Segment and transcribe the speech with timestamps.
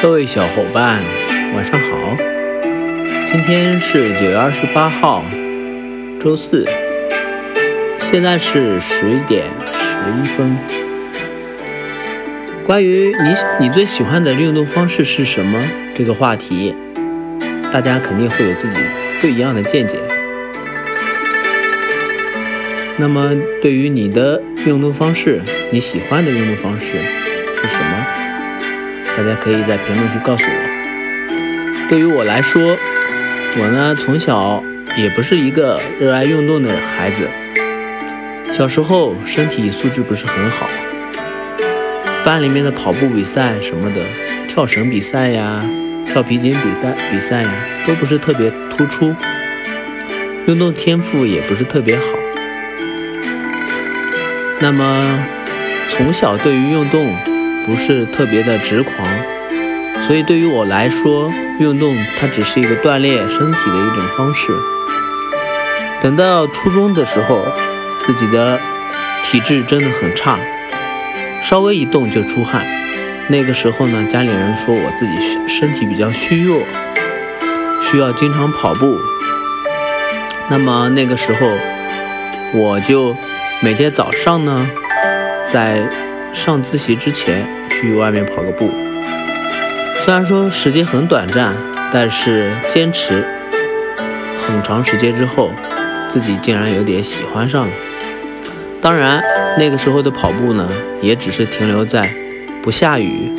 [0.00, 1.02] 各位小伙伴，
[1.56, 2.16] 晚上好！
[3.32, 5.24] 今天是九月二十八号，
[6.20, 6.64] 周四，
[7.98, 10.56] 现在是十一点十一分。
[12.64, 15.60] 关于你你最喜欢的运动方式是什么
[15.96, 16.72] 这个话题，
[17.72, 18.76] 大家肯定会有自己
[19.20, 19.98] 不一样的见解。
[22.98, 25.42] 那么，对于你的运动方式，
[25.72, 26.86] 你喜欢的运动方式？
[29.18, 31.88] 大家可以在评论区告诉我。
[31.88, 32.76] 对于我来说，
[33.60, 34.62] 我呢从小
[34.96, 37.28] 也不是一个热爱运动的孩子，
[38.52, 40.68] 小时候身体素质不是很好，
[42.24, 44.02] 班里面的跑步比赛什么的，
[44.46, 45.60] 跳绳比赛呀、
[46.06, 47.50] 跳皮筋比赛比赛呀，
[47.84, 49.12] 都不是特别突出，
[50.46, 52.04] 运动天赋也不是特别好。
[54.60, 55.02] 那么
[55.90, 57.04] 从小对于运动，
[57.68, 59.06] 不是特别的直狂，
[60.06, 64.54] 所以对于我来说，运动它只是一个锻炼身体的一种方式。
[66.02, 67.44] 等到初中的时候，
[67.98, 68.58] 自己的
[69.22, 70.38] 体质真的很差，
[71.42, 72.64] 稍微一动就出汗。
[73.28, 76.62] 那个时候呢，家里人说我自己身体比较虚弱，
[77.82, 78.98] 需要经常跑步。
[80.48, 81.46] 那么那个时候，
[82.54, 83.14] 我就
[83.60, 84.66] 每天早上呢，
[85.52, 85.86] 在
[86.32, 87.57] 上自习之前。
[87.80, 88.68] 去外面跑个步，
[90.04, 91.54] 虽然说时间很短暂，
[91.92, 93.24] 但是坚持
[94.44, 95.52] 很长时间之后，
[96.10, 97.72] 自己竟然有点喜欢上了。
[98.82, 99.22] 当然，
[99.56, 100.68] 那个时候的跑步呢，
[101.00, 102.12] 也只是停留在
[102.62, 103.30] 不下雨、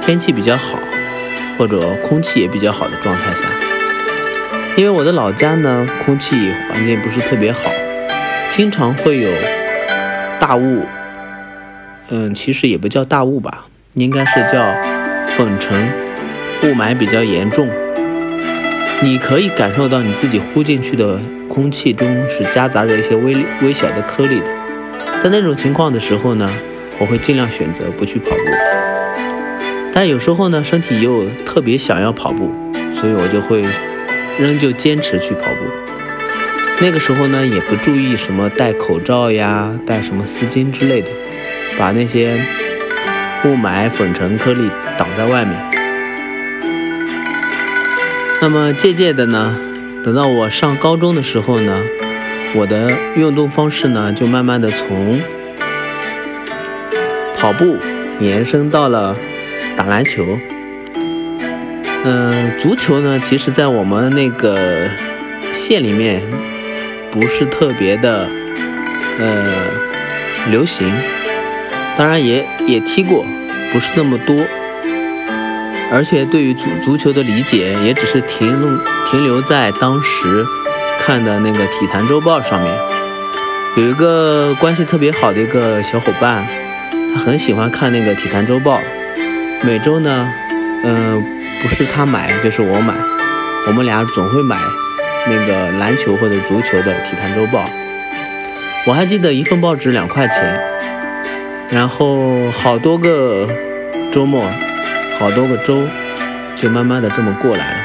[0.00, 0.78] 天气比较好
[1.58, 3.40] 或者空气也比较好的状态下。
[4.76, 7.72] 因为我的老家呢，空气环境不是特别好，
[8.50, 9.30] 经常会有
[10.38, 10.84] 大雾。
[12.10, 13.66] 嗯，其实也不叫大雾吧。
[13.98, 14.72] 应该是叫
[15.36, 15.76] 粉尘，
[16.62, 17.68] 雾霾比较严重。
[19.02, 24.46] 你可以感受到你自己呼进去的空气中是夹杂着一些微微小的颗粒的。
[25.22, 26.48] 在那种情况的时候呢，
[26.98, 28.52] 我会尽量选择不去跑步。
[29.92, 32.52] 但有时候呢，身体又特别想要跑步，
[32.94, 33.64] 所以我就会
[34.38, 35.64] 仍旧坚持去跑步。
[36.80, 41.08] 那个时候呢，也不注意什么戴口罩呀、戴什么丝巾之类的，
[41.76, 42.38] 把那些。
[43.44, 45.56] 雾霾、粉尘、颗粒挡在外面。
[48.40, 49.56] 那么渐渐的呢，
[50.04, 51.82] 等到我上高中的时候呢，
[52.54, 55.20] 我的运动方式呢就慢慢的从
[57.36, 57.76] 跑步
[58.20, 59.16] 延伸到了
[59.76, 60.38] 打篮球。
[62.04, 64.56] 嗯，足球呢，其实在我们那个
[65.52, 66.22] 县里面
[67.10, 68.28] 不是特别的
[69.18, 69.44] 呃
[70.50, 70.92] 流行。
[71.98, 73.26] 当然也也踢过，
[73.72, 74.36] 不是那么多，
[75.90, 78.78] 而且对于足足球的理解也只是停
[79.10, 80.46] 停留在当时
[81.00, 82.72] 看的那个《体坛周报》上面。
[83.76, 86.46] 有一个关系特别好的一个小伙伴，
[87.12, 88.78] 他很喜欢看那个《体坛周报》，
[89.66, 90.28] 每周呢，
[90.84, 91.20] 嗯，
[91.60, 92.94] 不是他买就是我买，
[93.66, 94.56] 我们俩总会买
[95.26, 97.64] 那个篮球或者足球的《体坛周报》。
[98.86, 100.77] 我还记得一份报纸两块钱。
[101.70, 103.46] 然后好多个
[104.12, 104.42] 周末，
[105.18, 105.82] 好多个周，
[106.56, 107.76] 就慢慢的这么过来了。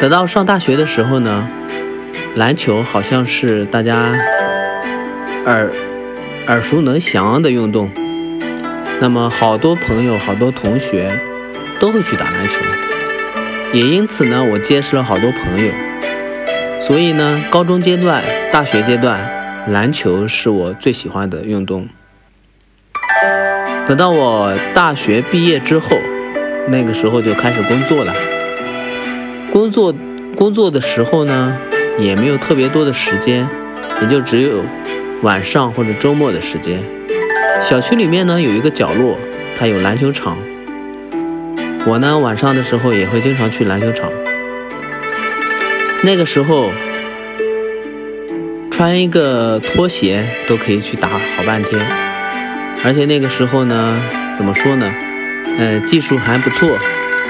[0.00, 1.48] 等到上大学的时候呢，
[2.34, 4.12] 篮球好像是大家
[5.46, 5.72] 耳
[6.48, 7.90] 耳熟能详的运动。
[9.00, 11.08] 那么好多朋友、好多同学
[11.78, 12.50] 都会去打篮球，
[13.72, 15.72] 也因此呢，我结识了好多朋友。
[16.84, 19.37] 所以呢，高中阶段、大学阶段。
[19.70, 21.88] 篮球是我最喜欢的运动。
[23.86, 25.88] 等到我大学毕业之后，
[26.68, 28.14] 那个时候就开始工作了。
[29.52, 29.94] 工作
[30.34, 31.58] 工作的时候呢，
[31.98, 33.46] 也没有特别多的时间，
[34.00, 34.64] 也就只有
[35.22, 36.82] 晚上或者周末的时间。
[37.60, 39.18] 小区里面呢有一个角落，
[39.58, 40.38] 它有篮球场。
[41.86, 44.10] 我呢晚上的时候也会经常去篮球场。
[46.02, 46.70] 那个时候。
[48.78, 51.84] 穿一个拖鞋都可以去打好半天，
[52.84, 54.00] 而且那个时候呢，
[54.36, 54.88] 怎么说呢？
[55.58, 56.78] 呃，技术还不错，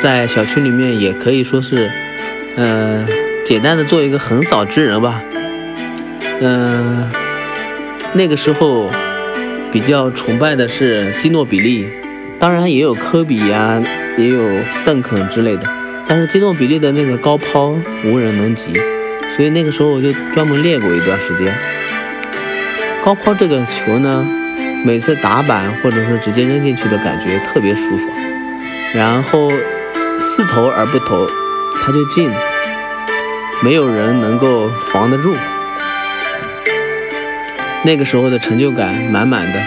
[0.02, 1.90] 在小区里面也可以说是，
[2.56, 3.02] 呃，
[3.46, 5.22] 简单的做一个横扫之人吧。
[6.42, 7.10] 嗯，
[8.12, 8.86] 那个时候
[9.72, 11.88] 比较崇拜的是基诺比利，
[12.38, 13.82] 当然也有科比呀，
[14.18, 14.42] 也有
[14.84, 15.62] 邓肯之类的，
[16.06, 17.74] 但是基诺比利的那个高抛
[18.04, 18.64] 无人能及。
[19.38, 21.56] 所以那个时候我就专门练过一段时间。
[23.04, 24.26] 高抛这个球呢，
[24.84, 28.08] 每次打板或者说直接扔进去的感觉特别舒服。
[28.92, 29.48] 然后
[30.18, 31.24] 四投而不投，
[31.80, 32.28] 它就进，
[33.62, 35.36] 没有人能够防得住。
[37.84, 39.60] 那个时候的成就感满满的，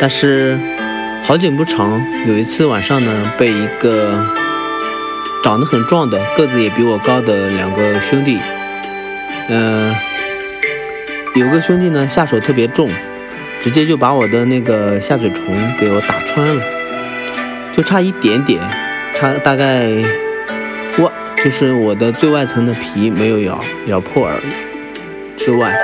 [0.00, 0.56] 但是
[1.26, 4.24] 好景不长，有一次晚上呢，被一个
[5.42, 8.38] 长得很壮的、个子也比我高的两个兄弟，
[9.48, 9.94] 嗯，
[11.34, 12.90] 有个兄弟呢下手特别重，
[13.62, 16.62] 直接就把我的那个下嘴唇给我打穿了，
[17.72, 18.60] 就差一点点，
[19.14, 19.86] 差大概
[20.98, 21.12] 外
[21.42, 25.74] 就是我的最外层的皮没有咬咬破而已之外。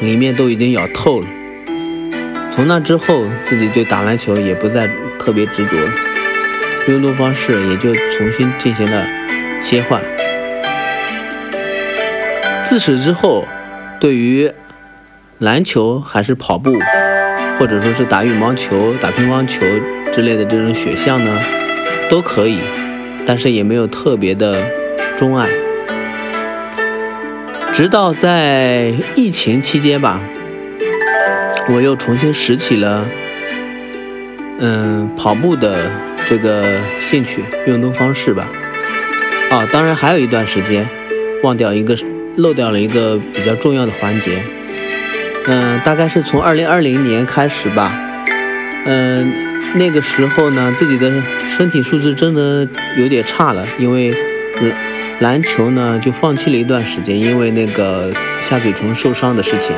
[0.00, 1.26] 里面都已经咬透了。
[2.54, 4.86] 从那之后，自己对打篮球也不再
[5.18, 5.76] 特别执着，
[6.86, 9.06] 运动方式也就重新进行了
[9.62, 10.00] 切换。
[12.76, 13.48] 自此之后，
[13.98, 14.52] 对于
[15.38, 16.78] 篮球还是跑步，
[17.58, 19.60] 或者说是打羽毛球、打乒乓球
[20.12, 21.40] 之类的这种选项呢，
[22.10, 22.58] 都可以，
[23.26, 24.62] 但是也没有特别的
[25.16, 25.48] 钟爱。
[27.72, 30.20] 直到在疫情期间吧，
[31.70, 33.06] 我又重新拾起了
[34.58, 35.78] 嗯跑步的
[36.26, 36.62] 这个
[37.00, 38.46] 兴趣运动方式吧。
[39.50, 40.86] 啊，当然还有一段时间
[41.42, 41.96] 忘掉一个
[42.36, 44.42] 漏掉了一个比较重要的环节。
[45.46, 47.92] 嗯，大概是从二零二零年开始吧。
[48.84, 49.32] 嗯，
[49.74, 51.12] 那个时候呢，自己的
[51.56, 52.66] 身体素质真的
[52.98, 54.14] 有点差了，因为
[54.60, 54.72] 嗯。
[55.20, 58.12] 篮球呢，就放弃了一段时间，因为那个
[58.42, 59.74] 下嘴唇受伤的事情。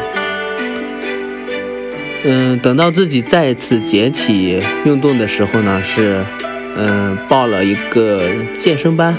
[2.25, 6.25] 嗯，等到自己再次捡起运动的时候呢，是
[6.77, 8.25] 嗯报了一个
[8.59, 9.17] 健身班。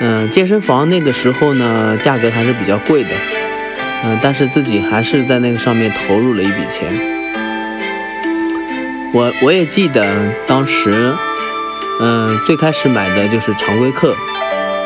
[0.00, 3.10] 嗯，健身房那个时候呢，价格还是比较贵的。
[4.04, 6.88] 嗯，但是自己还是在那个上面投入了一笔钱。
[9.12, 10.06] 我我也记得
[10.46, 11.12] 当时，
[12.00, 14.14] 嗯，最开始买的就是常规课。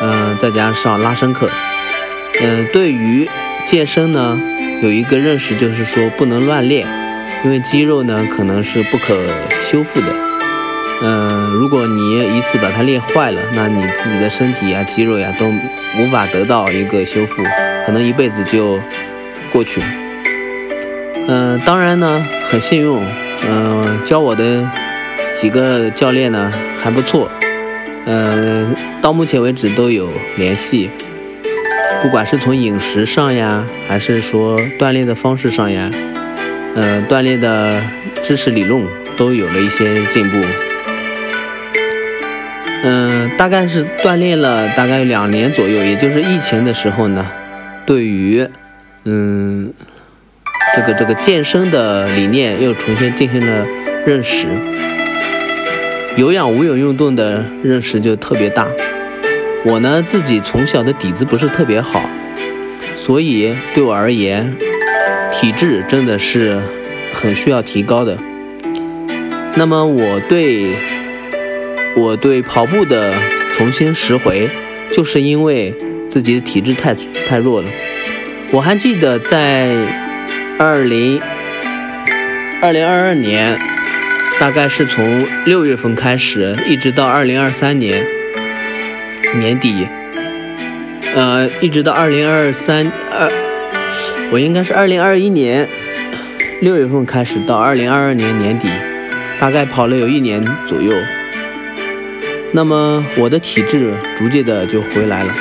[0.01, 1.49] 嗯，再加上拉伸课，
[2.41, 3.29] 嗯，对于
[3.65, 4.37] 健身呢，
[4.81, 6.85] 有一个认识就是说不能乱练，
[7.45, 9.15] 因为肌肉呢可能是不可
[9.61, 10.32] 修复的。
[11.05, 15.45] 嗯，如果你一次把它练坏了，那你自己的身体呀、肌肉呀都
[16.01, 17.43] 无法得到一个修复，
[17.85, 18.79] 可能一辈子就
[19.51, 19.87] 过去了。
[21.27, 23.05] 嗯，当然呢，很幸运，
[23.49, 24.65] 嗯，教我的
[25.39, 26.49] 几个教练呢
[26.81, 27.29] 还不错。
[28.05, 30.89] 嗯，到目前为止都有联系，
[32.01, 35.91] 不管是从饮食上呀，还是说锻炼的方式上呀，
[36.75, 37.81] 嗯，锻炼的
[38.25, 38.81] 知识理论
[39.17, 40.37] 都有了一些进步。
[42.85, 47.25] 嗯，大概是锻炼了大概两年左右，也就是疫情的时候呢，
[47.85, 48.45] 对于
[49.05, 49.73] 嗯
[50.75, 53.65] 这个这个健身的理念又重新进行了
[54.05, 54.47] 认识。
[56.17, 58.67] 有氧无氧运动的认识就特别大。
[59.65, 62.01] 我呢自己从小的底子不是特别好，
[62.97, 64.53] 所以对我而言，
[65.31, 66.59] 体质真的是
[67.13, 68.17] 很需要提高的。
[69.55, 70.75] 那么我对
[71.95, 73.13] 我对跑步的
[73.53, 74.49] 重新拾回，
[74.91, 75.73] 就是因为
[76.09, 76.95] 自己的体质太
[77.27, 77.67] 太弱了。
[78.51, 79.75] 我还记得在
[80.57, 81.21] 二零
[82.61, 83.57] 二零二二年。
[84.39, 88.03] 大概是从六月份开始，一直到二零二三年
[89.35, 89.87] 年底，
[91.15, 93.31] 呃，一直到二零二三二，
[94.31, 95.69] 我应该是二零二一年
[96.61, 98.67] 六月份开始到二零二二年年底，
[99.39, 100.91] 大概跑了有一年左右。
[102.55, 105.33] 那么我的体质逐渐的就回来了。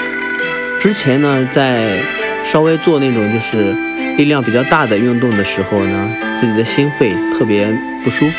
[0.80, 2.02] 之前呢，在
[2.50, 3.74] 稍微做那种就是
[4.16, 7.68] 力量比较大的运动的时候呢，自己的心肺特别
[8.02, 8.36] 不舒服。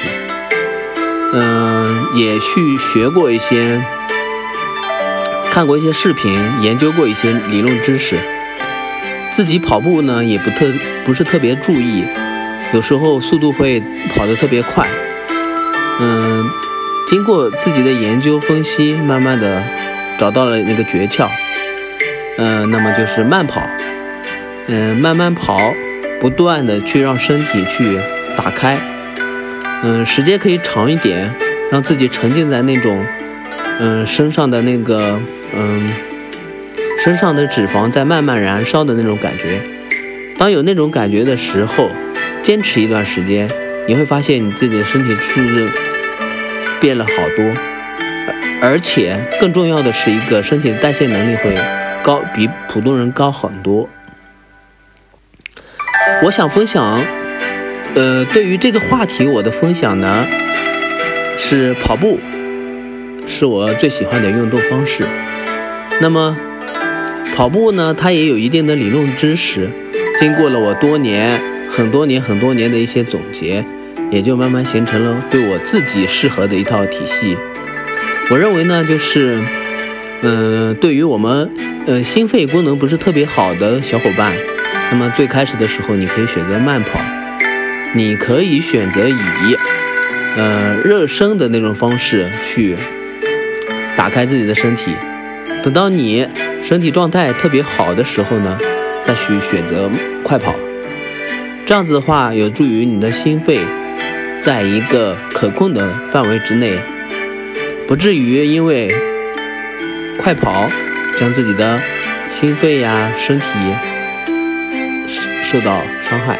[1.33, 3.79] 嗯，也去学过一些，
[5.51, 8.15] 看过一些视频，研究过一些理论知识。
[9.35, 10.65] 自己跑步呢，也不特
[11.05, 12.03] 不是特别注意，
[12.73, 13.81] 有时候速度会
[14.15, 14.87] 跑得特别快。
[16.01, 16.43] 嗯，
[17.09, 19.61] 经过自己的研究分析，慢慢的
[20.19, 21.27] 找到了那个诀窍。
[22.37, 23.61] 嗯，那么就是慢跑。
[24.67, 25.59] 嗯，慢慢跑，
[26.21, 27.99] 不断的去让身体去
[28.37, 28.77] 打开。
[29.83, 31.33] 嗯，时间可以长一点，
[31.69, 33.05] 让自己沉浸在那种，
[33.79, 35.19] 嗯，身上的那个，
[35.53, 35.87] 嗯，
[37.03, 39.61] 身上的脂肪在慢慢燃烧的那种感觉。
[40.37, 41.91] 当有那种感觉的时候，
[42.41, 43.49] 坚持一段时间，
[43.87, 45.67] 你会发现你自己的身体素质
[46.83, 47.45] 变了好多，
[48.61, 51.57] 而且更重要的是一个身体的代谢能力会
[52.03, 53.87] 高，比普通人高很多。
[56.23, 57.01] 我想分享。
[57.95, 60.25] 呃，对于这个话题，我的分享呢，
[61.37, 62.19] 是是跑步，
[63.25, 65.05] 是我最喜欢的运动方式。
[66.01, 66.35] 那么，
[67.33, 69.69] 跑步呢，它也有一定的理论知识。
[70.19, 73.63] 经过了我多年、很多年、很多年的一些总结，
[74.13, 77.35] 也就慢慢形成了对我自己适合的一套体系。
[78.29, 79.39] 我认为呢，就是，
[80.21, 81.49] 嗯，对于我们，
[81.87, 84.31] 呃，心肺功能不是特别好的小伙伴，
[84.91, 86.99] 那么最开始的时候，你可以选择慢跑，
[87.95, 89.57] 你可以选择以，
[90.37, 92.77] 呃，热身的那种方式去
[93.95, 94.91] 打开自己的身体。
[95.63, 96.27] 等到你
[96.63, 98.59] 身体状态特别好的时候呢，
[99.01, 99.89] 再去选择
[100.23, 100.53] 快跑。
[101.65, 103.59] 这样子的话，有助于你的心肺
[104.43, 106.77] 在一个可控的范围之内。
[107.87, 108.93] 不至于因为
[110.21, 110.69] 快跑
[111.19, 111.79] 将自己的
[112.31, 113.45] 心肺呀、身体
[115.43, 116.39] 受到伤害。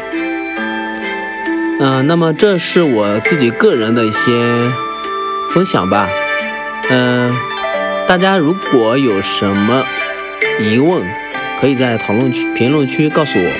[1.80, 4.30] 嗯，那么这是我自己个人的一些
[5.52, 6.08] 分享吧。
[6.90, 7.34] 嗯，
[8.08, 9.84] 大家如果有什么
[10.60, 11.02] 疑问，
[11.60, 13.50] 可以在讨论区、评论区告诉我。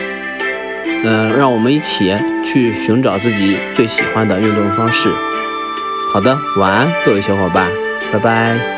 [1.04, 2.14] 嗯，让我们一起
[2.54, 5.08] 去寻找自己最喜欢的运动方式。
[6.12, 7.68] 好的，晚安，各位小伙伴。
[8.12, 8.73] 拜拜。